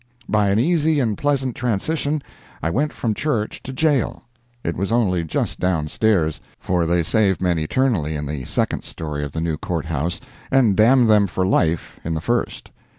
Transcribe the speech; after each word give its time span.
By 0.27 0.49
an 0.49 0.57
easy 0.57 0.99
and 0.99 1.15
pleasant 1.15 1.55
transition, 1.55 2.23
I 2.63 2.71
went 2.71 2.91
from 2.91 3.13
church 3.13 3.61
to 3.61 3.71
jail. 3.71 4.23
It 4.63 4.75
was 4.75 4.91
only 4.91 5.23
just 5.23 5.59
down 5.59 5.89
stairs—for 5.89 6.87
they 6.87 7.03
save 7.03 7.39
men 7.39 7.59
eternally 7.59 8.15
in 8.15 8.25
the 8.25 8.43
second 8.45 8.83
story 8.83 9.23
of 9.23 9.31
the 9.33 9.41
new 9.41 9.57
court 9.57 9.85
house, 9.85 10.19
and 10.49 10.75
damn 10.75 11.05
them 11.05 11.27
for 11.27 11.45
life 11.45 11.99
in 12.03 12.15
the 12.15 12.19
first. 12.19 12.71